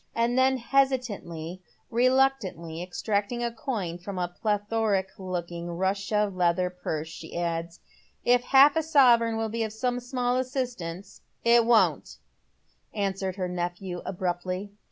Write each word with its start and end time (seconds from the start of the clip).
And 0.15 0.35
then, 0.35 0.57
hesitatingly, 0.57 1.61
reluctantly 1.91 2.81
extracting 2.81 3.43
a 3.43 3.51
coin 3.51 3.99
from 3.99 4.17
a 4.17 4.27
plethoric 4.29 5.09
looking 5.19 5.67
Russia 5.69 6.25
leather 6.33 6.71
purse, 6.71 7.07
she 7.07 7.37
adds," 7.37 7.79
If 8.35 8.45
half 8.45 8.75
a 8.75 8.81
sovereign 8.81 9.37
will 9.37 9.49
be 9.49 9.61
of 9.63 9.71
som* 9.71 9.97
Bmall 9.99 10.39
assistance 10.39 11.21
""It 11.55 11.67
won't," 11.67 12.17
answered 12.95 13.35
her 13.35 13.47
nephew, 13.47 14.01
abruptly. 14.03 14.71